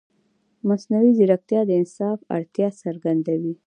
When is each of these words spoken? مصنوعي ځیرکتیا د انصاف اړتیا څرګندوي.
مصنوعي 0.67 1.11
ځیرکتیا 1.17 1.61
د 1.65 1.71
انصاف 1.79 2.19
اړتیا 2.35 2.67
څرګندوي. 2.81 3.53